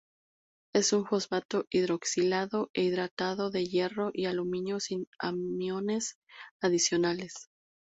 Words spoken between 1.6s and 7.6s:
hidroxilado e hidratado de hierro y aluminio, sin aniones adicionales.